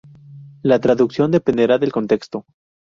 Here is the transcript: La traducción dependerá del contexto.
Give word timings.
La 0.63 0.79
traducción 0.79 1.29
dependerá 1.29 1.77
del 1.77 1.91
contexto. 1.91 2.43